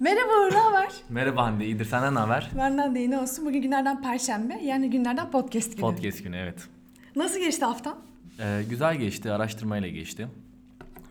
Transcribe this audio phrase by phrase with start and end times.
[0.00, 0.92] Merhaba Uğur, ne haber?
[1.08, 1.84] Merhaba Hande, iyidir.
[1.84, 2.50] Senden ne haber?
[2.58, 3.46] Benden de yine olsun.
[3.46, 5.80] Bugün günlerden Perşembe, yani günlerden podcast günü.
[5.80, 6.68] Podcast günü, evet.
[7.16, 7.98] Nasıl geçti haftan?
[8.40, 10.28] Ee, güzel geçti, araştırmayla geçti.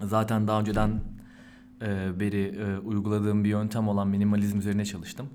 [0.01, 1.01] Zaten daha önceden
[1.81, 5.29] e, beri e, uyguladığım bir yöntem olan minimalizm üzerine çalıştım.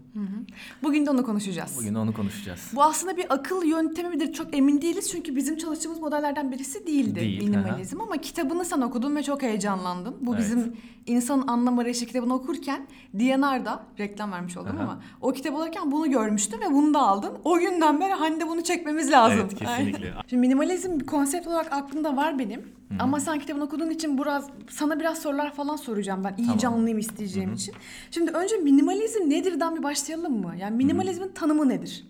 [0.83, 1.77] Bugün de onu konuşacağız.
[1.79, 2.71] Bugün de onu konuşacağız.
[2.75, 5.11] Bu aslında bir akıl yöntemi midir çok emin değiliz.
[5.11, 8.01] Çünkü bizim çalıştığımız modellerden birisi değildi Değil, minimalizm.
[8.01, 10.17] Ama kitabını sen okudun ve çok heyecanlandın.
[10.21, 10.45] Bu Evet.
[10.45, 10.77] bizim
[11.07, 14.83] İnsanın Anlam Arayışı kitabını okurken DNR'da, reklam vermiş oldum Aha.
[14.83, 17.33] ama o kitabı alırken bunu görmüştüm ve bunu da aldın.
[17.45, 19.39] O günden beri Hande bunu çekmemiz lazım.
[19.41, 20.15] Evet, kesinlikle.
[20.27, 22.63] Şimdi minimalizm konsept olarak aklımda var benim.
[22.99, 26.35] Ama sen kitabını okuduğun için biraz sana biraz sorular falan soracağım ben.
[26.37, 26.79] İyice Tamam.
[26.79, 27.75] anlayayım isteyeceğim için.
[28.11, 30.55] Şimdi önce minimalizm nedirden bir başlayalım mı?
[30.59, 32.07] Yani minimalizmin tanımı nedir?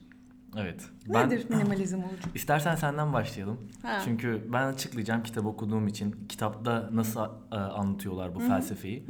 [0.57, 0.81] Evet.
[1.09, 2.05] Nedir minimalizm Uğur?
[2.35, 3.61] İstersen senden başlayalım.
[3.83, 4.01] Ha.
[4.05, 6.17] Çünkü ben açıklayacağım kitap okuduğum için.
[6.29, 7.21] Kitapta nasıl
[7.53, 9.07] e, anlatıyorlar bu felsefeyi.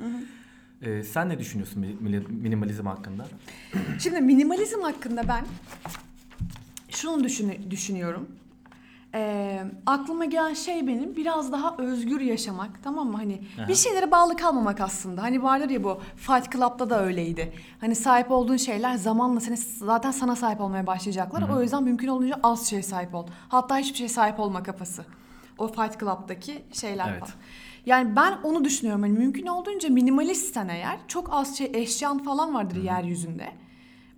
[0.83, 3.27] Ee, sen ne düşünüyorsun mini- minimalizm hakkında?
[3.99, 5.45] Şimdi minimalizm hakkında ben
[6.89, 8.29] şunu düşün- düşünüyorum.
[9.17, 13.17] Ee, aklıma gelen şey benim biraz daha özgür yaşamak tamam mı?
[13.17, 13.69] Hani Aha.
[13.69, 15.23] bir şeylere bağlı kalmamak aslında.
[15.23, 17.53] Hani vardır ya bu Fight Club'da da öyleydi.
[17.81, 21.49] Hani sahip olduğun şeyler zamanla seni zaten sana sahip olmaya başlayacaklar.
[21.49, 23.27] O yüzden mümkün olduğunca az şey sahip ol.
[23.49, 25.05] Hatta hiçbir şey sahip olma kafası.
[25.59, 27.21] O Fight Club'daki şeyler Evet.
[27.21, 27.33] falan.
[27.87, 29.03] Yani ben onu düşünüyorum.
[29.03, 33.64] Hani mümkün olduğunca minimalistsen eğer çok az şey eşyan falan vardır yeryüzünde.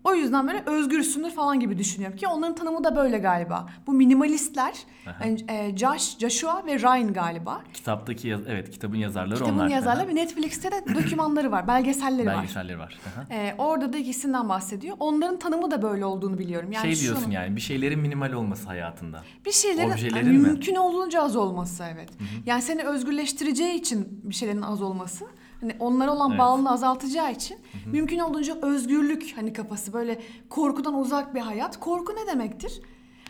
[0.06, 3.68] O yüzden böyle özgürsündür falan gibi düşünüyorum ki onların tanımı da böyle galiba.
[3.86, 4.74] Bu minimalistler
[5.20, 7.60] yani, e, Josh, Joshua ve Ryan galiba.
[7.74, 9.68] Kitaptaki yaz- evet kitabın yazarları Kitabın onlar.
[9.68, 10.08] yazarları Aha.
[10.08, 12.36] ve Netflix'te de dokümanları var, belgeselleri var.
[12.36, 12.98] Belgeselleri var.
[13.30, 14.96] E, orada da ikisinden bahsediyor.
[15.00, 16.72] Onların tanımı da böyle olduğunu biliyorum.
[16.72, 19.22] Yani şey diyorsun şunu- yani bir şeylerin minimal olması hayatında.
[19.46, 20.38] Bir şeylerin Objelerin yani mi?
[20.38, 22.08] mümkün olduğunca az olması evet.
[22.46, 25.24] Yani seni özgürleştireceği için bir şeylerin az olması.
[25.60, 26.40] Hani onlara olan Evet.
[26.40, 31.80] bağlılığı azaltacağı için mümkün olduğunca özgürlük hani kafası böyle korkudan uzak bir hayat.
[31.80, 32.80] Korku ne demektir?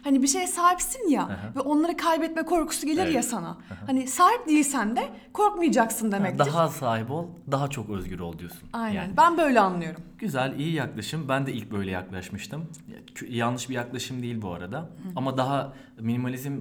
[0.04, 1.52] Hani bir şeye sahipsin ya Aha.
[1.56, 3.24] ve onları kaybetme korkusu gelir ya Evet.
[3.24, 3.56] sana.
[3.86, 6.38] Hani sahip değilsen de korkmayacaksın demektir.
[6.38, 8.68] Daha sahip ol, daha çok özgür ol diyorsun.
[8.72, 8.94] Aynen.
[9.02, 9.16] Yani.
[9.16, 10.00] Ben böyle anlıyorum.
[10.18, 11.28] Güzel, iyi yaklaşım.
[11.28, 12.64] Ben de ilk böyle yaklaşmıştım.
[12.88, 12.96] Ya,
[13.28, 14.90] Yanlış bir yaklaşım değil bu arada.
[15.16, 16.60] Ama daha minimalizm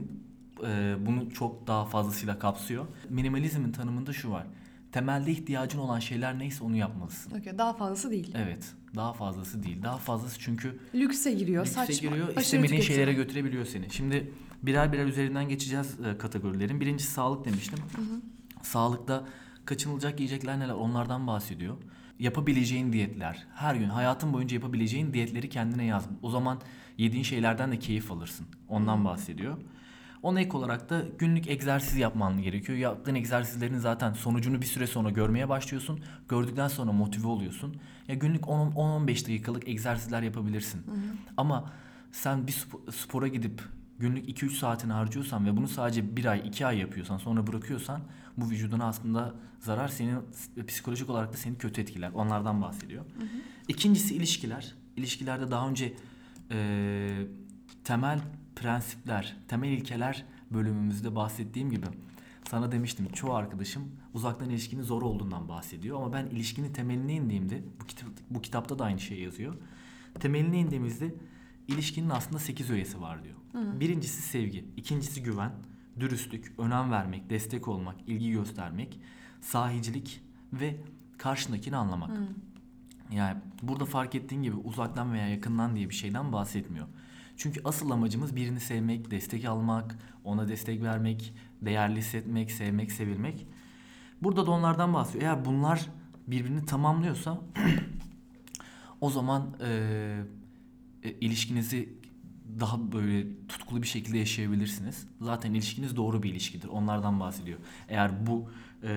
[1.06, 2.86] bunu çok daha fazlasıyla kapsıyor.
[3.09, 4.44] Minimalizmin tanımında şu var.
[4.96, 7.40] Temelde ihtiyacın olan şeyler neyse onu yapmalısın.
[7.40, 8.32] Okey, daha fazlası değil.
[8.36, 9.84] Evet, daha fazlası değil.
[9.84, 12.10] Daha fazlası çünkü Lükse giriyor, lükse saçma.
[12.10, 13.90] giriyor, istemediğin şeylere götürebiliyor seni.
[13.90, 14.32] Şimdi
[14.64, 16.82] birer birer üzerinden geçeceğiz e, kategorilerin.
[16.82, 17.80] Birincisi sağlık demiştim.
[18.62, 19.26] Sağlıkta
[19.66, 21.78] kaçınılacak yiyecekler neler onlardan bahsediyor.
[22.20, 23.48] Yapabileceğin diyetler.
[23.56, 26.06] Her gün hayatın boyunca yapabileceğin diyetleri kendine yaz.
[26.22, 26.62] O zaman
[26.98, 28.46] yediğin şeylerden de keyif alırsın.
[28.68, 29.58] Ondan bahsediyor.
[30.25, 32.78] Ona ek olarak da günlük egzersiz yapman gerekiyor.
[32.78, 36.00] Yaptığın egzersizlerin zaten sonucunu bir süre sonra görmeye başlıyorsun.
[36.30, 37.75] Gördükten sonra motive oluyorsun.
[38.08, 40.81] Ya günlük 10 10-15 dakikalık egzersizler yapabilirsin.
[41.38, 41.72] Ama
[42.12, 43.62] sen bir spo- spora gidip
[44.00, 48.02] günlük 2-3 saatini harcıyorsan ve bunu sadece bir ay 2 ay yapıyorsan sonra bırakıyorsan
[48.38, 50.18] bu vücuduna aslında zarar senin
[50.68, 52.12] psikolojik olarak da seni kötü etkiler.
[52.14, 53.06] Onlardan bahsediyor.
[53.68, 54.74] İkincisi ilişkiler.
[54.97, 55.94] İlişkilerde daha önce
[56.52, 57.28] eee,
[57.84, 58.19] temel
[58.56, 61.86] prensipler, temel ilkeler bölümümüzde bahsettiğim gibi
[62.50, 67.86] sana demiştim çoğu arkadaşım uzaktan ilişkinin zor olduğundan bahsediyor ama ben ilişkinin temeline indiğimde bu,
[67.86, 69.56] kitap, bu kitapta da aynı şey yazıyor.
[70.20, 71.16] Temeline indiğimizde
[71.68, 73.36] ilişkinin aslında 8 öğesi var diyor.
[73.80, 75.52] Birincisi sevgi, ikincisi güven,
[76.00, 79.00] dürüstlük, önem vermek, destek olmak, ilgi göstermek,
[79.42, 80.22] sahicilik
[80.54, 80.76] ve
[81.18, 82.18] karşındakini anlamak.
[83.12, 86.88] Yani burada fark ettiğin gibi uzaktan veya yakından diye bir şeyden bahsetmiyor.
[87.38, 93.47] Çünkü asıl amacımız birini sevmek, destek almak, ona destek vermek, değerli hissetmek, sevmek, sevilmek.
[94.22, 95.23] Burada da onlardan bahsediyor.
[95.23, 95.90] Eğer bunlar
[96.28, 97.41] birbirini tamamlıyorsa
[99.02, 100.23] o zaman e,
[101.22, 101.90] ilişkinizi
[102.59, 105.08] daha böyle tutkulu bir şekilde yaşayabilirsiniz.
[105.22, 106.67] Zaten ilişkiniz doğru bir ilişkidir.
[106.67, 107.59] Onlardan bahsediyor.
[107.90, 108.49] Eğer bu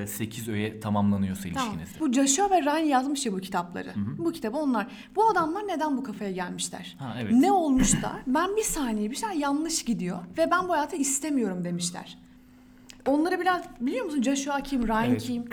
[0.07, 1.69] 8 öğe tamamlanıyorsa Tamam.
[1.75, 2.01] ilişkinizde.
[2.01, 3.93] Bu Joshua ve Ryan yazmış ya bu kitapları.
[4.19, 4.87] Bu kitabı onlar.
[5.17, 6.97] Bu adamlar neden bu kafaya gelmişler?
[6.99, 7.33] Ha, evet.
[7.33, 11.65] Ne olmuş da ben bir saniye bir şeyler yanlış gidiyor ve ben bu hayatı istemiyorum
[11.65, 12.19] demişler.
[13.07, 15.23] Onları biraz biliyor musun Joshua kim, Ryan Evet.
[15.23, 15.45] kim?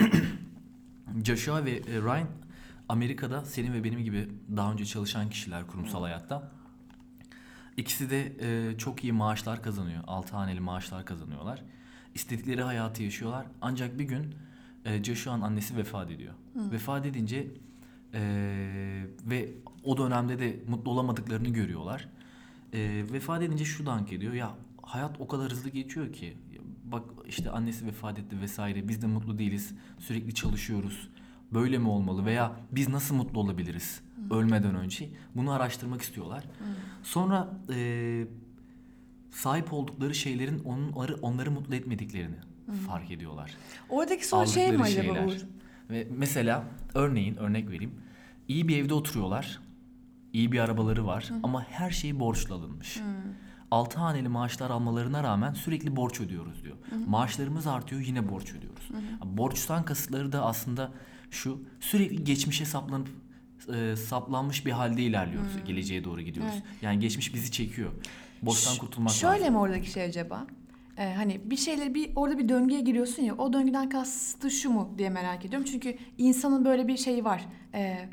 [1.24, 2.28] Joshua ve e, Ryan
[2.88, 6.50] Amerika'da senin ve benim gibi daha önce çalışan kişiler kurumsal hayatta.
[7.76, 10.02] İkisi de e, çok iyi maaşlar kazanıyor.
[10.06, 11.62] Altı haneli maaşlar kazanıyorlar.
[12.16, 13.46] İstedikleri hayatı yaşıyorlar.
[13.60, 14.34] Ancak bir gün
[14.84, 16.34] e, Joshua'nın annesi vefat ediyor.
[16.54, 17.46] Vefat edince
[18.14, 19.48] Ee, ve
[19.84, 22.08] o dönemde de mutlu olamadıklarını görüyorlar.
[22.74, 24.32] Ee, vefat edince şu dank ediyor.
[24.32, 26.36] Ya hayat o kadar hızlı geçiyor ki.
[26.84, 28.88] Bak işte annesi vefat etti vesaire.
[28.88, 29.74] Biz de mutlu değiliz.
[29.98, 31.08] Sürekli çalışıyoruz.
[31.54, 35.08] Böyle mi olmalı veya biz nasıl mutlu olabiliriz ölmeden önce?
[35.34, 36.44] Bunu araştırmak istiyorlar.
[37.02, 38.26] Sonra e,
[39.36, 42.36] sahip oldukları şeylerin onları onları mutlu etmediklerini
[42.86, 43.50] fark ediyorlar.
[43.88, 45.24] Oradaki soru şey mi acaba şeyler.
[45.24, 45.36] Uğur?
[45.90, 47.94] Ve mesela örneğin örnek vereyim.
[48.48, 49.60] İyi bir evde oturuyorlar.
[50.32, 53.00] iyi bir arabaları var ama her şey borçla alınmış.
[53.70, 56.76] Altı haneli maaşlar almalarına rağmen sürekli borç ödüyoruz diyor.
[57.06, 58.88] Maaşlarımız artıyor yine borç ödüyoruz.
[59.24, 60.92] Borçtan kasıtları da aslında
[61.30, 63.08] şu sürekli geçmişe saplanıp
[63.74, 65.52] e, saplanmış bir halde ilerliyoruz.
[65.66, 66.52] Geleceğe doğru gidiyoruz.
[66.54, 66.82] Evet.
[66.82, 67.92] Yani geçmiş bizi çekiyor.
[68.42, 69.54] Borçtan Ş- kurtulmak Şöyle lazım.
[69.54, 70.46] mi oradaki şey acaba?
[70.98, 74.94] Ee, hani bir şeyleri bir orada bir döngüye giriyorsun ya o döngüden kastı şu mu
[74.98, 75.68] diye merak ediyorum.
[75.72, 77.46] Çünkü insanın böyle bir şeyi var.
[77.74, 78.08] Ee,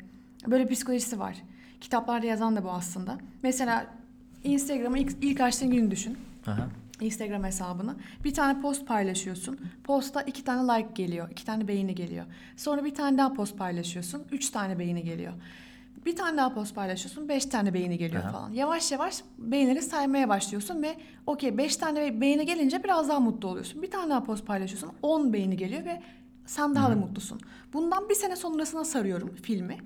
[0.46, 1.36] böyle bir psikolojisi var.
[1.80, 3.18] Kitaplarda yazan da bu aslında.
[3.42, 3.86] Mesela
[4.44, 6.18] Instagram'ı ilk, ilk açtığın günü düşün.
[6.46, 6.68] Aha.
[7.00, 7.96] Instagram hesabını.
[8.24, 9.60] Bir tane post paylaşıyorsun.
[9.84, 11.30] Posta iki tane like geliyor.
[11.30, 12.24] iki tane beğeni geliyor.
[12.56, 14.22] Sonra bir tane daha post paylaşıyorsun.
[14.32, 15.32] Üç tane beğeni geliyor.
[16.06, 17.28] Bir tane daha post paylaşıyorsun.
[17.28, 18.32] Beş tane beğeni geliyor Aha.
[18.32, 18.52] falan.
[18.52, 20.96] Yavaş yavaş beğenileri saymaya başlıyorsun ve
[21.26, 23.82] okey beş tane beğeni gelince biraz daha mutlu oluyorsun.
[23.82, 24.90] Bir tane daha post paylaşıyorsun.
[25.02, 26.02] On beğeni geliyor ve
[26.46, 27.40] sen daha da mutlusun.
[27.72, 29.76] Bundan bir sene sonrasına sarıyorum filmi.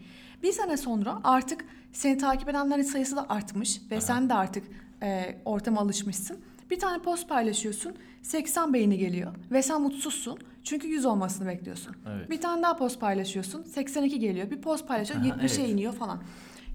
[0.43, 4.65] Bir sene sonra artık seni takip edenlerin sayısı da artmış ve sen de artık
[5.03, 6.39] e, ortama alışmışsın.
[6.71, 7.95] Bir tane post paylaşıyorsun.
[8.23, 10.39] 80 beğeni geliyor ve sen mutsuzsun.
[10.65, 11.97] Çünkü 100 olmasını bekliyorsun.
[12.09, 12.31] Evet.
[12.31, 13.63] Bir tane daha post paylaşıyorsun.
[13.63, 14.51] 82 geliyor.
[14.51, 15.31] Bir post paylaşıyorsun.
[15.31, 15.73] Aha, 70'e evet.
[15.73, 16.23] iniyor falan.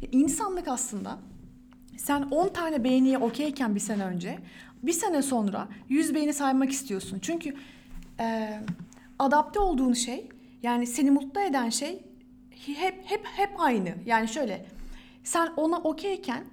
[0.01, 1.19] Ya İnsanlık aslında
[1.97, 4.39] sen 10 tane beğeniye okeyken bir sene önce
[4.83, 7.19] bir sene sonra 100 beğeni saymak istiyorsun.
[7.21, 7.55] Çünkü
[8.19, 8.59] e,
[9.19, 10.29] adapte olduğun şey
[10.63, 12.03] yani seni mutlu eden şey
[12.65, 13.95] hep hep hep aynı.
[14.05, 14.65] Yani şöyle
[15.23, 16.43] sen ona okeyken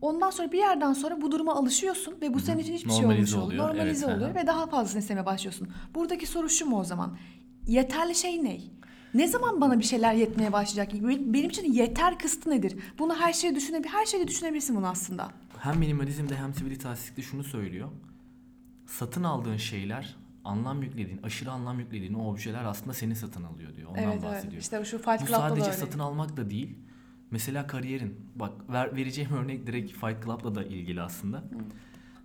[0.00, 3.36] ondan sonra bir yerden sonra bu duruma alışıyorsun ve bu senin için hiçbir şey Normalize
[3.36, 3.64] olmuş oluyor.
[3.64, 4.42] oluyor, Normalize evet, oluyor aha.
[4.42, 5.68] ve daha fazlasını istemeye başlıyorsun.
[5.94, 7.16] Buradaki soru şu mu o zaman?
[7.66, 8.60] Yeterli şey ne?
[9.14, 11.02] Ne zaman bana bir şeyler yetmeye başlayacak?
[11.32, 12.76] Benim için yeter kısıtı nedir?
[12.98, 15.30] Bunu her şeyi düşünebilir, her şeyi düşünebilirsin bunu aslında.
[15.58, 17.88] hem minimalizmde hem sivilitaristikte şunu söylüyor.
[18.86, 23.90] Satın aldığın şeyler, anlam yüklediğin, aşırı anlam yüklediğin o objeler aslında seni satın alıyor diyor.
[23.90, 24.24] Ondan evet evet.
[24.24, 24.62] bahsediyor.
[24.62, 26.78] İşte şu Fight Bu Club'da da sadece satın almak da değil.
[27.30, 28.16] Mesela kariyerin.
[28.36, 31.44] Bak ver, vereceğim örnek direkt Fight Club'la da ilgili aslında.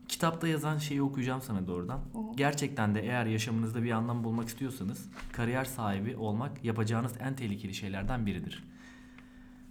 [0.08, 2.00] Kitapta yazan şeyi okuyacağım sana doğrudan.
[2.36, 8.26] Gerçekten de eğer yaşamınızda bir anlam bulmak istiyorsanız kariyer sahibi olmak yapacağınız en tehlikeli şeylerden
[8.26, 8.64] biridir.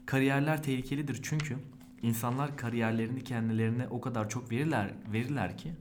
[0.07, 1.57] Kariyerler tehlikelidir çünkü
[2.03, 5.73] insanlar kariyerlerini kendilerine o kadar çok verirler verirler ki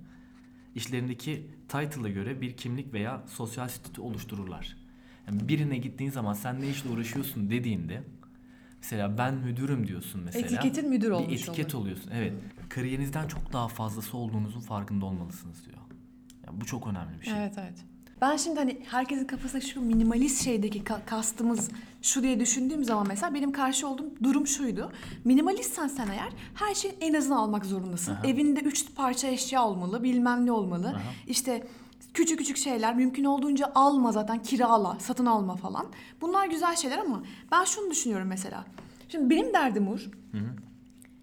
[0.76, 4.78] işlerindeki title'a göre bir kimlik veya sosyal statü oluştururlar.
[5.28, 8.04] Yani birine gittiğin zaman sen ne işle uğraşıyorsun dediğinde
[8.84, 10.46] mesela ben müdürüm diyorsun mesela.
[10.46, 11.82] Etiketin müdür olmuş Bir etiket oluyor.
[11.82, 12.12] oluyorsun.
[12.16, 12.34] Evet.
[12.70, 15.78] Kariyerinizden çok daha fazlası olduğunuzun farkında olmalısınız diyor.
[16.48, 17.34] Yani bu çok önemli bir şey.
[17.38, 17.74] Evet evet.
[18.22, 21.72] Ben şimdi hani herkesin kafasında şu minimalist şeydeki ka- kastımız
[22.02, 24.92] şu diye düşündüğüm zaman mesela benim karşı olduğum durum şuydu.
[25.24, 28.14] Minimalistsen sen eğer her şeyin en azını almak zorundasın.
[28.14, 28.28] Aha.
[28.28, 30.88] Evinde üç parça eşya olmalı, bilmem ne olmalı.
[30.88, 31.02] Aha.
[31.28, 31.68] İşte
[32.13, 35.86] küçük küçük şeyler mümkün olduğunca alma zaten kirala, satın alma falan.
[36.21, 38.65] Bunlar güzel şeyler ama ben şunu düşünüyorum mesela.
[39.10, 40.10] Şimdi benim derdim Uğur.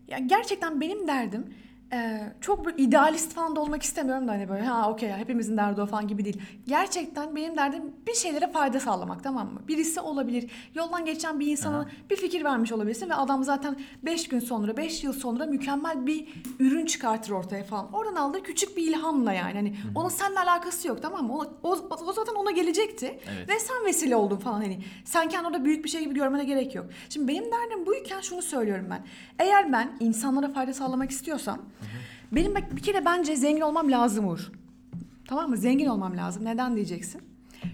[0.08, 1.54] Ya gerçekten benim derdim
[1.92, 5.56] e, çok böyle idealist falan da olmak istemiyorum da hani böyle ha okey ya hepimizin
[5.56, 6.42] derdi o falan gibi değil.
[6.66, 9.60] Gerçekten benim derdim bir şeylere fayda sağlamak tamam mı?
[9.68, 10.50] Birisi olabilir.
[10.74, 11.86] Yoldan geçen bir insana Aha.
[12.10, 16.28] bir fikir vermiş olabilirsin ve adam zaten 5 gün sonra 5 yıl sonra mükemmel bir
[16.58, 17.92] ürün çıkartır ortaya falan.
[17.92, 19.52] Oradan aldığı küçük bir ilhamla yani.
[19.52, 21.32] Hani onun seninle alakası yok tamam mı?
[21.32, 23.06] O, o, o zaten ona gelecekti.
[23.06, 23.48] Evet.
[23.48, 24.78] Ve sen vesile oldun falan hani.
[25.04, 26.86] Sen kendi orada büyük bir şey gibi görmene gerek yok.
[27.08, 29.06] Şimdi benim derdim buyken şunu söylüyorum ben.
[29.38, 31.58] Eğer ben insanlara fayda sağlamak istiyorsam
[32.32, 34.50] benim bak bir kere bence zengin olmam lazım Uğur.
[35.28, 35.56] Tamam mı?
[35.56, 36.44] Zengin olmam lazım.
[36.44, 37.22] Neden diyeceksin?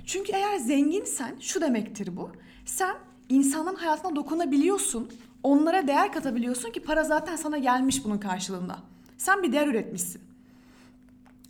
[0.06, 2.30] Çünkü eğer zenginsen şu demektir bu.
[2.64, 2.94] Sen
[3.28, 5.10] insanın hayatına dokunabiliyorsun.
[5.42, 8.78] Onlara değer katabiliyorsun ki para zaten sana gelmiş bunun karşılığında.
[9.18, 10.22] Sen bir değer üretmişsin.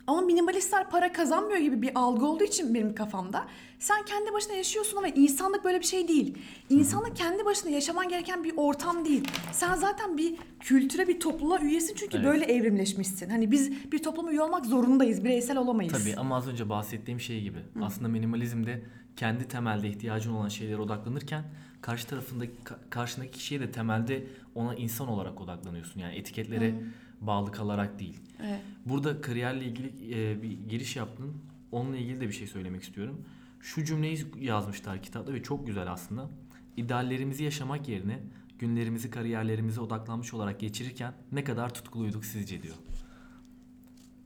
[0.07, 3.45] Ama minimalistler para kazanmıyor gibi bir algı olduğu için benim kafamda.
[3.79, 6.37] Sen kendi başına yaşıyorsun ama insanlık böyle bir şey değil.
[6.69, 9.27] İnsanlık kendi başına yaşaman gereken bir ortam değil.
[9.51, 12.25] Sen zaten bir kültüre, bir topluluğa üyesin çünkü Evet.
[12.27, 13.29] böyle evrimleşmişsin.
[13.29, 15.93] Hani biz bir topluma üye olmak zorundayız, bireysel olamayız.
[15.93, 17.59] Tabii ama az önce bahsettiğim şey gibi.
[17.81, 18.81] Aslında minimalizmde
[19.15, 21.43] kendi temelde ihtiyacın olan şeylere odaklanırken
[21.81, 24.23] karşı tarafındaki ka- karşındaki kişiye de temelde
[24.55, 25.99] ona insan olarak odaklanıyorsun.
[25.99, 26.73] Yani etiketlere
[27.21, 28.19] bağlı kalarak değil.
[28.43, 28.61] Evet.
[28.85, 31.33] Burada kariyerle ilgili e, bir giriş yaptın.
[31.71, 33.25] Onunla ilgili de bir şey söylemek istiyorum.
[33.61, 36.29] Şu cümleyi yazmışlar kitapta ve çok güzel aslında.
[36.77, 38.19] ideallerimizi yaşamak yerine
[38.59, 42.75] günlerimizi kariyerlerimize odaklanmış olarak geçirirken ne kadar tutkuluyduk sizce diyor.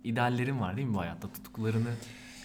[0.03, 1.27] İdeallerin var değil mi bu hayatta?
[1.33, 1.89] Tutkularını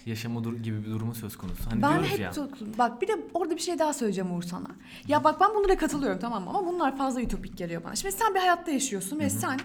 [0.07, 1.71] yaşama dur- gibi bir durumu söz konusu.
[1.71, 2.33] Hani ben hep ya.
[2.79, 4.67] bak bir de orada bir şey daha söyleyeceğim Uğur sana.
[5.09, 6.51] Ya bak ben bunlara katılıyorum tamam mı?
[6.51, 7.97] Ama bunlar fazla ütopik geliyor bana.
[7.97, 9.61] Şimdi sen bir hayatta yaşıyorsun ve sen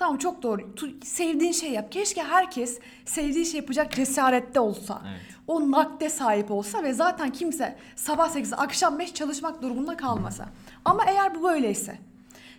[0.00, 0.74] tamam çok doğru.
[0.76, 1.92] Tu- sevdiğin şey yap.
[1.92, 5.02] Keşke herkes sevdiği şey yapacak cesarette olsa.
[5.10, 5.20] Evet.
[5.46, 10.48] O nakde sahip olsa ve zaten kimse sabah 8 akşam 5 çalışmak durumunda kalmasa.
[10.84, 11.98] Ama eğer bu böyleyse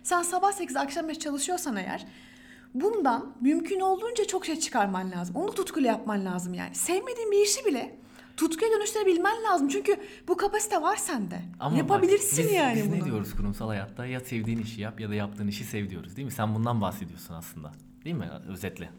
[0.02, 2.06] sen sabah 8 akşam 5 çalışıyorsan eğer
[2.74, 5.36] bundan mümkün olduğunca çok şey çıkarman lazım.
[5.36, 6.74] Onu tutkuyla yapman lazım yani.
[6.74, 7.94] Sevmediğin bir işi bile
[8.36, 9.68] tutkuya dönüştürebilmen lazım.
[9.68, 9.96] Çünkü
[10.28, 11.42] bu kapasite var sende.
[11.60, 12.98] Ama bak, Yapabilirsin biz, yani biz bunu.
[13.00, 14.06] ne diyoruz kurumsal hayatta?
[14.06, 16.32] Ya sevdiğin işi yap ya da yaptığın işi sev diyoruz değil mi?
[16.32, 17.72] Sen bundan bahsediyorsun aslında.
[18.04, 18.90] Değil mi özetle?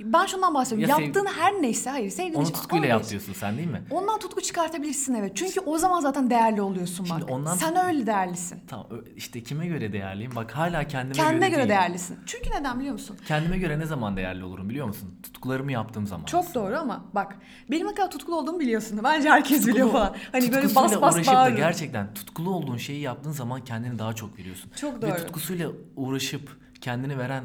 [0.00, 0.98] Ben şundan bahsediyorum.
[1.00, 3.82] Ya Yaptığın her neyse hayır sevdiğin Onu işi tutkuyla yap diyorsun sen değil mi?
[3.90, 5.32] Ondan tutku çıkartabilirsin evet.
[5.36, 7.30] Çünkü o zaman zaten değerli oluyorsun Şimdi bak.
[7.30, 8.60] ondan- Sen öyle değerlisin.
[8.68, 10.32] Tamam ö- işte kime göre değerliyim?
[10.36, 12.18] Bak hala kendime Kendine göre göre değerlisin.
[12.26, 13.16] Çünkü neden biliyor musun?
[13.28, 15.14] Kendime göre ne zaman değerli olurum biliyor musun?
[15.22, 16.24] Tutkularımı yaptığım zaman.
[16.26, 17.36] Çok doğru ama bak
[17.70, 19.00] benim ne kadar tutkulu olduğumu biliyorsun.
[19.04, 20.16] Bence herkes biliyor falan.
[20.32, 21.56] Hani böyle tutkusuyla bas bas uğraşıp da bağırırım.
[21.56, 24.70] gerçekten tutkulu olduğun şeyi yaptığın zaman kendini daha çok veriyorsun.
[24.80, 25.16] Çok Ve doğru.
[25.16, 27.44] tutkusuyla uğraşıp kendini veren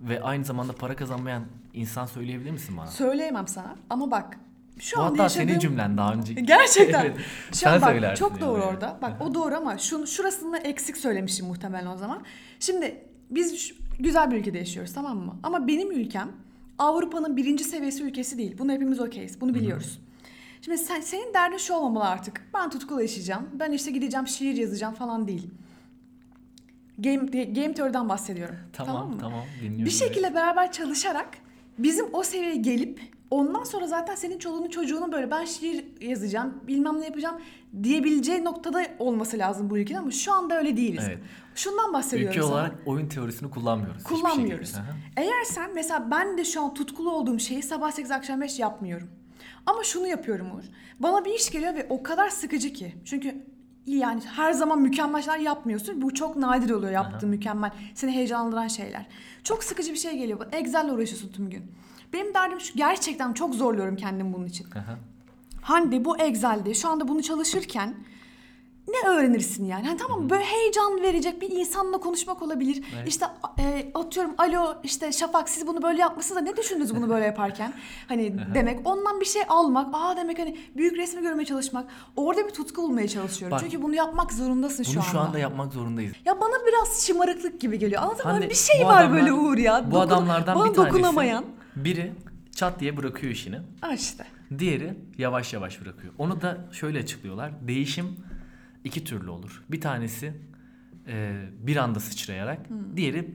[0.00, 2.86] ve aynı zamanda para kazanmayan insan söyleyebilir misin bana?
[2.86, 4.38] Söyleyemem sana ama bak
[4.78, 5.48] şu Bu anda hatta yaşadığım...
[5.48, 6.32] senin cümlen daha önce.
[6.42, 7.04] Gerçekten.
[7.04, 7.16] evet.
[7.50, 8.40] Şu Sen bak söylersin çok yani.
[8.40, 8.98] doğru orada.
[9.02, 12.22] Bak o doğru ama şunu şurasını eksik söylemişim muhtemelen o zaman.
[12.60, 15.36] Şimdi biz güzel bir ülkede yaşıyoruz tamam mı?
[15.42, 16.32] Ama benim ülkem
[16.78, 18.58] Avrupa'nın birinci seviyesi ülkesi değil.
[18.58, 19.40] Bunu hepimiz okeyiz.
[19.40, 19.98] Bunu biliyoruz.
[20.62, 22.42] Şimdi sen, senin derdin şu olmamalı artık.
[22.54, 23.48] Ben tutkulu yaşayacağım.
[23.52, 25.50] Ben işte gideceğim şiir yazacağım falan değil.
[26.98, 28.56] Game, game teoriden bahsediyorum.
[28.72, 29.18] Tamam mı?
[29.20, 29.84] tamam, dinliyorum.
[29.84, 31.28] Bir şekilde beraber çalışarak
[31.78, 33.00] bizim o seviyeye gelip
[33.30, 37.40] ondan sonra zaten senin çoluğunun çocuğunun böyle ben şiir yazacağım bilmem ne yapacağım
[37.82, 41.04] diyebileceği noktada olması lazım bu ülkenin ama şu anda öyle değiliz.
[41.08, 41.18] Evet.
[41.54, 42.52] Şundan bahsediyorum Ülke sana.
[42.52, 44.02] olarak oyun teorisini kullanmıyoruz.
[44.02, 44.74] Kullanmıyoruz.
[45.16, 49.08] Eğer sen mesela ben de şu an tutkulu olduğum şeyi sabah 8 akşam 5 yapmıyorum.
[49.66, 50.64] Ama şunu yapıyorum Uğur.
[51.00, 52.94] Bana bir iş geliyor ve o kadar sıkıcı ki.
[53.04, 53.46] Çünkü
[53.86, 56.02] yani her zaman mükemmel şeyler yapmıyorsun.
[56.02, 57.70] Bu çok nadir oluyor yaptığın mükemmel.
[57.94, 59.06] Seni heyecanlandıran şeyler.
[59.44, 60.46] Çok sıkıcı bir şey geliyor.
[60.52, 61.64] Excel'le uğraşıyorsun tüm gün.
[62.12, 64.66] Benim derdim şu gerçekten çok zorluyorum kendimi bunun için.
[64.70, 64.98] Aha.
[65.62, 67.94] Hande bu Excel'de şu anda bunu çalışırken
[68.88, 69.86] ne öğrenirsin yani?
[69.86, 72.84] Hani tamam böyle heyecan verecek bir insanla konuşmak olabilir.
[72.96, 73.08] Evet.
[73.08, 73.26] İşte
[73.58, 77.72] e, atıyorum alo işte Şafak siz bunu böyle yapmışsınız da ne düşündünüz bunu böyle yaparken?
[78.08, 79.88] Hani demek ondan bir şey almak.
[79.92, 81.84] Aa demek hani büyük resmi görmeye çalışmak.
[82.16, 83.54] Orada bir tutku bulmaya çalışıyorum.
[83.56, 85.10] Bak, Çünkü bunu yapmak zorundasın Bunu şu anda.
[85.10, 86.12] şu anda yapmak zorundayız.
[86.24, 88.02] ya bana biraz şımarıklık gibi geliyor.
[88.02, 88.32] Anladın mı?
[88.32, 89.84] Hani bir şey var adamlar- böyle Uğur ya.
[89.86, 91.44] Bu Dokun- adamlardan bir tanesi dokunamayan.
[91.76, 92.12] biri
[92.56, 93.58] çat diye bırakıyor işini.
[93.80, 94.24] Ha işte.
[94.58, 96.12] Diğeri yavaş yavaş bırakıyor.
[96.18, 97.52] Onu da şöyle açıklıyorlar.
[97.68, 98.16] Değişim
[98.86, 99.64] iki türlü olur.
[99.70, 100.32] Bir tanesi
[101.06, 102.66] e, bir anda sıçrayarak,
[102.96, 103.30] diğeri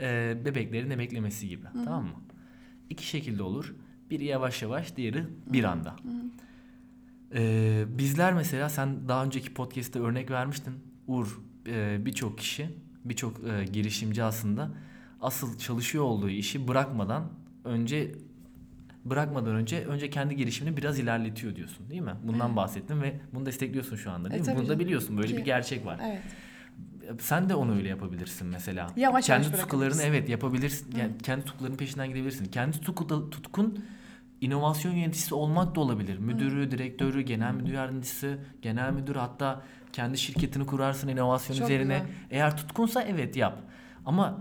[0.00, 1.66] e, bebeklerin emeklemesi gibi.
[1.84, 2.20] Tamam mı?
[2.90, 3.74] İki şekilde olur.
[4.10, 5.96] Biri yavaş yavaş, diğeri bir anda.
[7.34, 10.74] E, bizler mesela sen daha önceki podcast'te örnek vermiştin.
[11.06, 12.70] Uğur e, birçok kişi,
[13.04, 14.70] birçok e, girişimci aslında
[15.20, 17.32] asıl çalışıyor olduğu işi bırakmadan
[17.64, 18.14] önce
[19.10, 22.14] bırakmadan önce önce kendi girişimini biraz ilerletiyor diyorsun değil mi?
[22.22, 24.58] Bundan bahsettin ve bunu destekliyorsun şu anda değil E, mi?
[24.58, 26.00] Bunu da biliyorsun böyle Ki- bir gerçek var.
[26.04, 26.22] Evet.
[27.20, 28.86] Sen de onu öyle yapabilirsin mesela.
[28.96, 30.96] Yavaş kendi yavaş tutkularını evet yapabilirsin.
[30.98, 32.44] Yani kendi tutkularının peşinden gidebilirsin.
[32.44, 33.84] Kendi tutku, tutkun
[34.40, 36.18] inovasyon yöneticisi olmak da olabilir.
[36.18, 41.98] Müdürü, direktörü, genel müdür yardımcısı, genel müdür hatta kendi şirketini kurarsın inovasyon Çok üzerine.
[41.98, 42.10] güzel.
[42.30, 43.58] Eğer tutkunsa evet yap.
[44.06, 44.38] Ama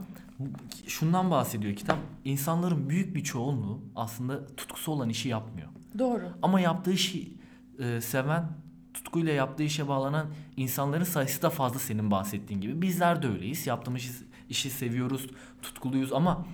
[0.87, 1.97] şundan bahsediyor kitap.
[2.25, 5.67] İnsanların büyük bir çoğunluğu aslında tutkusu olan işi yapmıyor.
[5.99, 6.29] Doğru.
[6.41, 7.33] Ama yaptığı işi
[7.79, 8.49] e, seven,
[8.93, 10.27] tutkuyla yaptığı işe bağlanan
[10.57, 12.81] insanların sayısı da fazla senin bahsettiğin gibi.
[12.81, 13.67] Bizler de öyleyiz.
[13.67, 14.11] Yaptığımız işi,
[14.49, 15.27] işi seviyoruz,
[15.61, 16.45] tutkuluyuz ama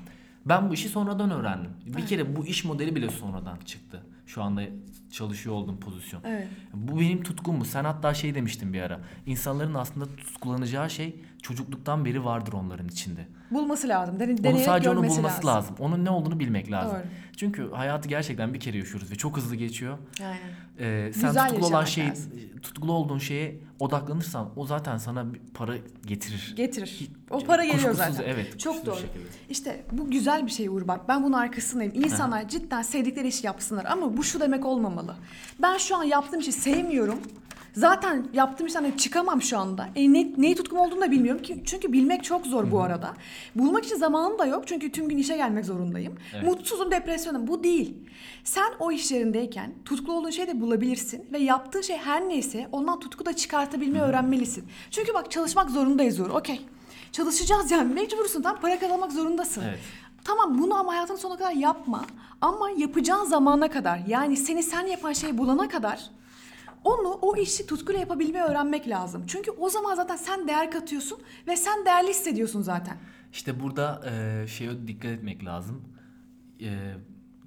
[0.46, 1.72] ben bu işi sonradan öğrendim.
[1.86, 4.04] Bir kere bu iş modeli bile sonradan çıktı.
[4.26, 4.62] Şu anda
[5.12, 6.22] çalışıyor olduğum pozisyon.
[6.26, 6.48] Evet.
[6.74, 7.66] Bu benim tutkum mu?
[7.66, 9.00] Sen hatta şey demiştin bir ara.
[9.26, 13.28] İnsanların aslında tutkulanacağı şey çocukluktan beri vardır onların içinde.
[13.52, 14.20] Bulması lazım.
[14.20, 15.76] Dene, Onu sadece onu görmesi bulması lazım.
[15.80, 16.98] Onun ne olduğunu bilmek lazım.
[16.98, 17.08] Doğru.
[17.38, 19.98] Çünkü hayatı gerçekten bir kere yaşıyoruz ve çok hızlı geçiyor.
[20.20, 20.38] Aynen.
[20.80, 22.32] Ee, sen Güzel tutkulu olan şey, lazım.
[22.62, 25.74] tutkulu olduğun şeye odaklanırsan o zaten sana bir para
[26.06, 26.54] getirir.
[26.58, 27.08] Getirir.
[27.30, 28.30] O para geliyor kuşkusuz, zaten.
[28.30, 28.60] Evet.
[28.60, 28.96] Çok doğru.
[28.96, 29.24] şekilde.
[29.50, 31.08] İşte bu güzel bir şey Uğur bak.
[31.08, 31.94] Ben bunun arkasındayım.
[31.96, 35.16] İnsanlar cidden sevdikleri işi yapsınlar ama bu şu demek olmamalı.
[35.62, 37.20] Ben şu an yaptığım işi sevmiyorum.
[37.74, 39.90] Zaten yaptığım işten hani çıkamam şu anda.
[39.96, 41.42] E, ne, neyi tutkum olduğunu da bilmiyorum.
[41.42, 43.14] ki Çünkü bilmek çok zor bu arada.
[43.56, 44.64] Bulmak için zamanım da yok.
[44.68, 46.18] Çünkü tüm gün işe gelmek zorundayım.
[46.34, 46.44] Evet.
[46.44, 47.48] Mutsuzum, depresyonum.
[47.48, 47.94] Bu değil.
[48.44, 51.26] Sen o iş yerindeyken tutkulu olduğun şeyi de bulabilirsin.
[51.32, 54.66] Ve yaptığın şey her neyse ondan tutku da çıkartabilmeyi öğrenmelisin.
[54.92, 56.30] Çünkü bak çalışmak zorundayız Uğur.
[56.30, 56.62] Okey.
[57.12, 57.94] Çalışacağız yani.
[57.94, 58.42] Mecbursun.
[58.42, 59.64] Tam para kazanmak zorundasın.
[59.70, 59.80] Evet.
[60.24, 62.06] Tamam bunu ama hayatın sonuna kadar yapma.
[62.42, 66.10] Ama yapacağın zamana kadar yani seni sen yapan şeyi bulana kadar
[66.84, 69.24] onu o işi tutkuyla yapabilmeyi öğrenmek lazım.
[69.28, 72.98] Çünkü o zaman zaten sen değer katıyorsun ve sen değerli hissediyorsun zaten.
[73.34, 75.82] İşte burada e, şeye dikkat etmek lazım.
[76.62, 76.94] E,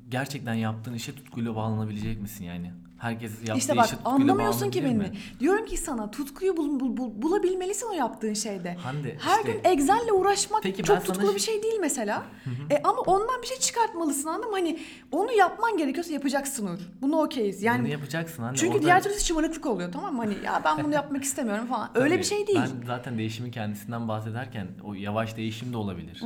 [0.08, 2.72] gerçekten yaptığın işe tutkuyla bağlanabilecek misin yani?
[3.04, 4.94] Herkes yaptığı işte işe bak tutkuyla anlamıyorsun ki beni.
[4.94, 5.12] mi?
[5.40, 8.75] Diyorum ki sana tutkuyu bul, bul- bul- bulabilmelisin o yaptığın şeyde.
[8.75, 12.23] Hande, Her işte- gün Excel'le uğraşmak Peki çok sana tutkulu ş- bir şey değil mesela.
[12.70, 14.56] E, ama ondan bir şey çıkartmalısın anladın mı?
[14.56, 14.78] Hani
[15.12, 16.78] onu yapman gerekiyorsa yapacaksın Uğur.
[17.02, 17.62] Bunu okeyiz.
[17.62, 18.56] Yani Bunu yapacaksın anne.
[18.56, 20.23] Çünkü Orada- diğer türlü şımarıklık oluyor tamam mı?
[20.23, 21.90] Hani ya ben bunu yapmak istemiyorum falan.
[21.94, 22.61] Öyle Tabii, bir şey değil.
[22.80, 26.23] Ben zaten değişimin kendisinden bahsederken o yavaş değişim de olabilir.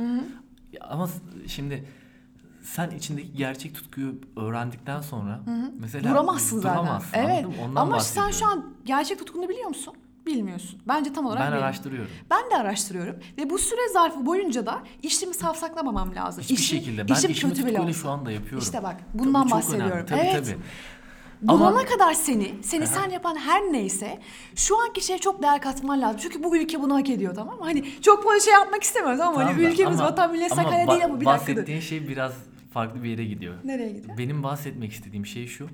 [0.81, 1.09] Ama
[1.47, 1.85] şimdi
[2.63, 5.39] sen içindeki gerçek tutkuyu öğrendikten sonra
[5.79, 6.77] mesela Duramazsın zaten.
[6.83, 7.45] duramazsın, evet.
[7.65, 9.93] Ondan Ama sen şu an gerçek tutkunu biliyor musun?
[10.25, 10.79] Bilmiyorsun.
[10.87, 11.63] Bence tam olarak ben benim.
[11.63, 12.11] araştırıyorum.
[12.29, 16.43] Ben de araştırıyorum ve bu süre zarfı boyunca da işimi safsaklamamam lazım.
[16.43, 17.09] Hiçbir İşim- şekilde.
[17.09, 17.93] Ben işim işimi kötü bile olsa.
[17.93, 18.59] şu anda yapıyorum.
[18.59, 19.91] İşte bak Tabii bundan çok bahsediyorum.
[19.91, 20.05] önemli.
[20.05, 20.45] Tabii evet.
[20.45, 20.57] tabii.
[21.41, 24.19] Bulana Ama- kadar seni, seni sen yapan her neyse
[24.55, 26.19] şu anki şeye çok değer katman lazım.
[26.23, 27.63] Çünkü bu ülke bunu hak ediyor tamam mı?
[27.63, 30.63] Hani çok böyle şey yapmak istemiyoruz ama Tamam hani da- ülkemiz, ama- vatan, millet, ama
[30.63, 31.55] Sakarya ba- değil ama bir dakika dur.
[31.57, 32.33] Bahsettiğin şey biraz
[32.73, 33.55] farklı bir yere gidiyor.
[33.63, 34.17] Nereye gidiyor?
[34.17, 35.67] Benim bahsetmek istediğim şey şu.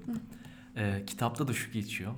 [0.76, 2.12] e, kitapta da şu geçiyor.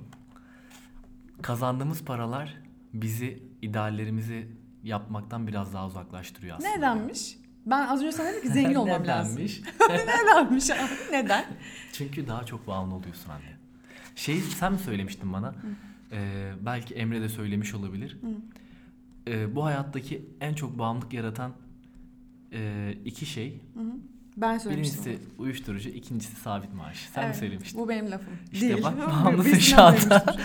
[1.42, 2.56] Kazandığımız paralar
[2.92, 4.48] bizi ideallerimizi
[4.84, 6.70] yapmaktan biraz daha uzaklaştırıyor aslında.
[6.76, 7.38] Nedenmiş?
[7.66, 9.32] Ben az önce sana dedim ki zengin olmam lazım.
[9.34, 9.60] Nedenmiş?
[9.90, 11.12] Nedenmiş abi?
[11.12, 11.44] Neden?
[11.92, 13.56] Çünkü daha çok bağımlı oluyorsun anne.
[14.16, 15.54] Şey sen mi söylemiştin bana?
[16.12, 18.18] Ee, belki Emre de söylemiş olabilir.
[19.28, 21.52] Ee, bu hayattaki en çok bağımlılık yaratan
[22.52, 23.60] e, iki şey.
[24.36, 25.04] Ben söylemiştim.
[25.04, 27.08] Birincisi uyuşturucu, ikincisi sabit maaş.
[27.14, 27.80] Sen mi Evet, söylemiştin?
[27.80, 28.28] Bu benim lafım.
[28.52, 28.82] İşte Değil.
[28.82, 30.36] bak bağımlısın birisinden şu anda.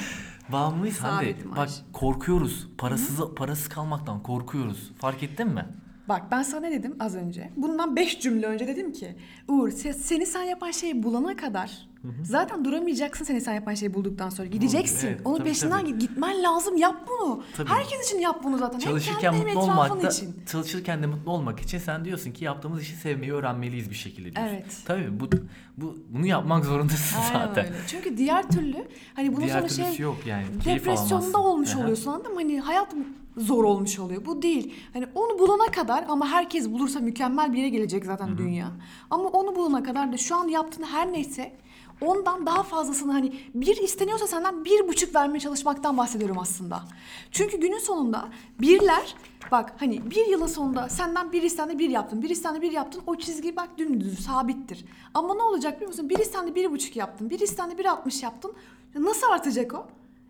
[0.51, 1.31] Bağımlıyız Hande.
[1.33, 1.71] Sabit Bak maaş.
[1.93, 2.67] korkuyoruz.
[2.77, 4.91] Parasız parasız kalmaktan korkuyoruz.
[4.97, 5.65] Fark ettin mi?
[6.09, 7.49] Bak ben sana ne dedim az önce?
[7.55, 9.15] Bundan beş cümle önce dedim ki
[9.47, 11.87] Uğur se- seni sen yapan şeyi bulana kadar
[12.23, 14.47] zaten duramayacaksın sen yapan şeyi bulduktan sonra.
[14.47, 15.07] Gideceksin.
[15.07, 15.91] evet, Onun tabii, peşinden tabii.
[15.99, 16.01] git.
[16.01, 16.77] Gitmen lazım.
[16.77, 17.43] Yap bunu.
[17.57, 17.69] Tabii.
[17.69, 18.79] Herkes için yap bunu zaten.
[18.79, 20.35] Çalışırken mutlu olmak da için.
[20.51, 24.53] çalışırken de mutlu olmak için sen diyorsun ki yaptığımız işi sevmeyi öğrenmeliyiz bir şekilde diyorsun.
[24.55, 24.77] Evet.
[24.85, 25.29] Tabii bu
[25.77, 27.65] bu bunu yapmak zorundasın Aynen zaten.
[27.65, 27.75] öyle.
[27.87, 30.45] Çünkü diğer türlü hani bunun Diğer sonra şey yok yani.
[30.65, 31.81] Depresyonda olmuş Aha.
[31.81, 32.39] oluyorsun anladın mı?
[32.41, 32.95] Hani hayat
[33.37, 34.25] zor olmuş oluyor.
[34.25, 34.73] Bu değil.
[34.93, 38.71] Hani onu bulana kadar ama herkes bulursa mükemmel bir yere gelecek zaten dünya.
[39.09, 41.53] Ama onu bulana kadar da şu an yaptığın her neyse
[42.01, 46.83] ondan daha fazlasını hani bir isteniyorsa senden bir buçuk vermeye çalışmaktan bahsediyorum aslında.
[47.31, 48.29] Çünkü günün sonunda
[48.61, 49.15] birler
[49.51, 53.15] bak hani bir yılın sonunda senden bir istendi bir yaptın bir istendi bir yaptın o
[53.15, 54.85] çizgi bak dümdüz sabittir.
[55.13, 56.09] Ama ne olacak biliyor musun?
[56.09, 58.53] Bir istendi bir buçuk yaptın bir istendi bir altmış yaptın.
[58.95, 59.87] Nasıl artacak o?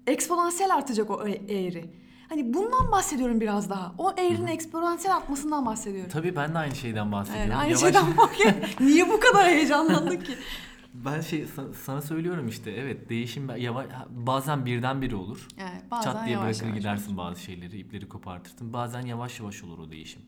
[0.08, 1.86] Eksponansiyel artacak o e- eğri.
[2.30, 3.91] Hani bundan bahsediyorum biraz daha.
[3.97, 6.12] O eğrinin eksponansiyel artmasından bahsediyorum.
[6.13, 7.52] Tabii ben de aynı şeyden bahsediyorum.
[7.52, 8.06] Yani aynı Yavaş- şeyden
[8.45, 8.56] ya.
[8.80, 10.34] Niye bu kadar heyecanlandık ki?
[10.93, 15.47] Ben şey sa- sana söylüyorum işte evet değişim yavaş bazen birdenbire olur.
[15.58, 18.73] Evet, bazen Çat diye yavaş bırakır yavaş gidersin bazı şeyleri, ipleri kopartırsın.
[18.73, 20.21] Bazen yavaş yavaş olur o değişim.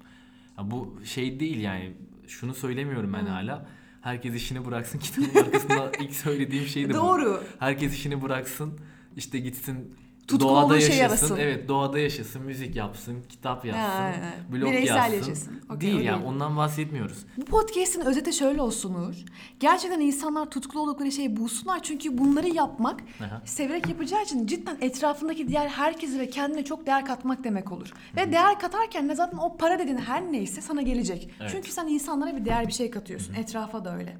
[0.58, 1.94] Ya bu şey değil yani
[2.28, 3.66] şunu söylemiyorum ben hala.
[4.02, 6.94] Herkes işini bıraksın kitabın arkasında ilk söylediğim şey de bu.
[6.94, 7.44] Doğru.
[7.60, 8.80] Herkes işini bıraksın
[9.16, 9.96] işte gitsin
[10.28, 11.26] Tutkulu doğada olduğu şey yaşasın.
[11.26, 11.38] arasın.
[11.44, 14.34] Evet doğada yaşasın, müzik yapsın, kitap yazsın, aynen.
[14.52, 15.14] blog Bireysel yazsın.
[15.14, 15.62] yaşasın.
[15.70, 16.28] Okey, değil yani değil.
[16.28, 17.18] ondan bahsetmiyoruz.
[17.38, 19.16] Bu podcast'in özeti şöyle olsun Uğur.
[19.60, 21.84] Gerçekten insanlar tutkulu oldukları şeyi bulsunlar.
[21.84, 23.42] Çünkü bunları yapmak Aha.
[23.46, 27.94] severek yapacağı için cidden etrafındaki diğer herkese ve kendine çok değer katmak demek olur.
[28.16, 31.30] Ve değer katarken de zaten o para dediğin her neyse sana gelecek.
[31.42, 31.52] Evet.
[31.52, 33.34] Çünkü sen insanlara bir değer bir şey katıyorsun.
[33.34, 34.18] Etrafa da öyle.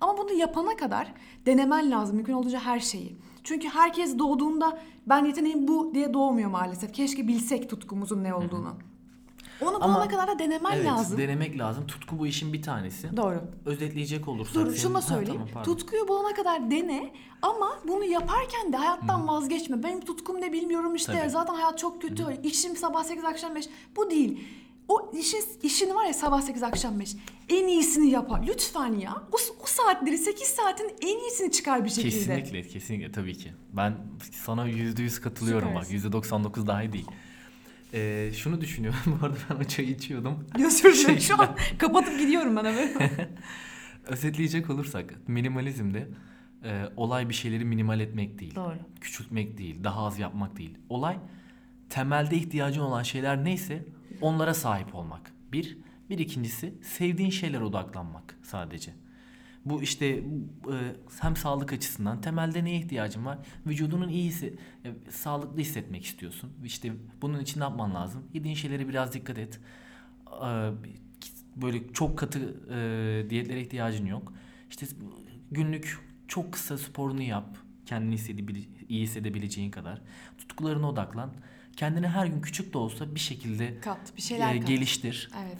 [0.00, 1.12] Ama bunu yapana kadar
[1.46, 3.16] denemen lazım mümkün olduğunca her şeyi.
[3.46, 6.92] Çünkü herkes doğduğunda ben yeteneğim bu diye doğmuyor maalesef.
[6.92, 8.74] Keşke bilsek tutkumuzun ne olduğunu.
[9.62, 11.18] Onu bulana Ama- kadar da denemen evet, lazım.
[11.18, 11.86] denemek lazım.
[11.86, 13.16] Tutku bu işin bir tanesi.
[13.16, 13.40] Doğru.
[13.66, 14.54] Özetleyecek olursak.
[14.54, 15.40] Dur senin- şunu da Ha, söyleyeyim.
[15.40, 15.76] tamam, pardon.
[15.76, 19.82] Tutkuyu bulana kadar dene ama bunu yaparken de hayattan vazgeçme.
[19.82, 21.30] Benim tutkum ne bilmiyorum işte Tabii.
[21.30, 22.24] zaten hayat çok kötü.
[22.42, 23.68] İşim sabah 8 akşam 5.
[23.96, 24.44] Bu değil.
[24.88, 27.16] O işin, işin var ya sabah 8 akşam 5.
[27.48, 28.30] En iyisini yap.
[28.48, 29.14] Lütfen ya.
[29.32, 32.10] O, o saatleri 8 saatin en iyisini çıkar bir şekilde.
[32.10, 33.52] Kesinlikle, kesinlikle tabii ki.
[33.72, 33.96] Ben
[34.32, 35.74] sana yüzde yüz katılıyorum bak.
[35.74, 35.94] Süpersin.
[35.94, 37.06] Yüzde 99 dahi değil.
[37.94, 39.00] Ee, şunu düşünüyorum.
[39.20, 40.46] Bu arada ben o çayı içiyordum.
[40.58, 42.92] Dilerim Şey- şu an kapatıp gidiyorum ben eve.
[44.06, 46.08] Özetleyecek olursak minimalizmde
[46.64, 48.54] e, olay bir şeyleri minimal etmek değil.
[48.54, 48.74] Doğru.
[49.00, 50.78] Küçültmek değil, daha az yapmak değil.
[50.88, 51.18] Olay
[51.88, 53.84] temelde ihtiyacın olan şeyler neyse
[54.20, 55.32] onlara sahip olmak.
[55.52, 55.78] Bir,
[56.10, 58.92] bir ikincisi sevdiğin şeylere odaklanmak sadece.
[59.64, 60.22] Bu işte e,
[61.20, 63.38] hem sağlık açısından temelde neye ihtiyacın var?
[63.66, 66.50] Vücudunun iyi hisse- e, sağlıklı hissetmek istiyorsun.
[66.64, 68.22] İşte bunun için ne yapman lazım?
[68.34, 69.60] Yediğin şeylere biraz dikkat et.
[70.46, 70.70] E,
[71.56, 72.40] Böyle çok katı
[73.30, 74.32] diyetlere ihtiyacın yok.
[74.70, 74.86] İşte
[75.50, 75.98] günlük
[76.28, 77.56] çok kısa sporunu yap.
[77.86, 80.02] Kendini hissedebile- iyi hissedebileceğin kadar.
[80.38, 81.30] Tutkularına odaklan.
[81.76, 84.68] Kendini her gün küçük de olsa bir şekilde Kat, bir şeyler e, kat.
[84.68, 85.30] geliştir.
[85.46, 85.58] Evet.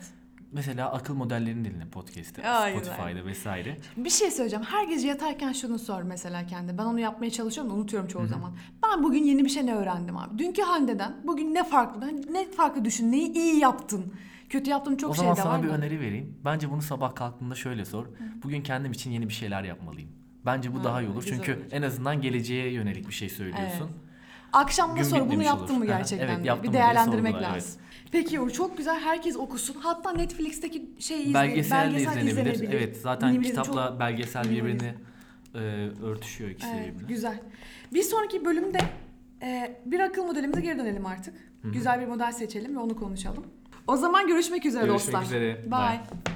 [0.53, 3.77] Mesela akıl modellerini dinle podcast'te, Spotify'da vesaire.
[3.97, 4.65] Bir şey söyleyeceğim.
[4.65, 6.79] Her gece yatarken şunu sor mesela kendi.
[6.79, 8.57] Ben onu yapmaya çalışıyorum da unutuyorum çoğu zaman.
[8.83, 10.39] Ben bugün yeni bir şey ne öğrendim abi?
[10.39, 12.01] Dünkü Hande'den bugün ne farklı?
[12.03, 13.13] Ben ne farklı düşün?
[13.13, 14.13] Neyi iyi yaptın?
[14.49, 15.73] Kötü yaptığım çok o şey zaman de sana var bir da.
[15.73, 16.39] öneri vereyim.
[16.45, 18.07] Bence bunu sabah kalktığında şöyle sor.
[18.43, 20.11] Bugün kendim için yeni bir şeyler yapmalıyım.
[20.47, 21.25] Bence bu Ha, daha iyi olur.
[21.29, 21.63] Çünkü olur.
[21.71, 23.91] en azından geleceğe yönelik bir şey söylüyorsun.
[23.95, 24.06] Evet.
[24.53, 25.87] Akşam da Gün sor bunu bitmemiş yaptın mı olur.
[25.93, 26.47] Gerçekten evet, diye.
[26.47, 27.81] yaptım Bir diye değerlendirmek sorgula, lazım.
[28.13, 29.77] Peki Uğur çok güzel herkes okusun.
[29.81, 32.55] Hatta Netflix'teki şey izle, Belgesel, de belgesel izlenebilir.
[32.55, 32.79] izlenebilir.
[32.81, 34.79] Evet zaten Minimalizm kitapla çok- belgesel minimalizm.
[34.79, 34.95] birbirini
[35.55, 35.59] e,
[36.05, 37.09] örtüşüyor ikisi Evet, birbirine.
[37.09, 37.41] güzel.
[37.95, 38.79] Bir sonraki bölümde
[39.43, 41.35] e, bir akıl modelimize geri dönelim artık.
[41.65, 43.45] Güzel bir model seçelim ve onu konuşalım.
[43.87, 45.23] O zaman görüşmek üzere Görüşmek dostlar.
[45.23, 45.55] üzere.
[45.65, 45.71] Bye.
[45.71, 46.36] Bye.